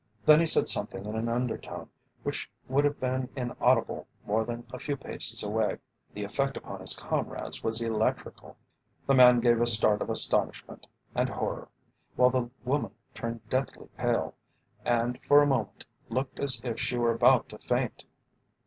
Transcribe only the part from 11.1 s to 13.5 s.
and horror, while the woman turned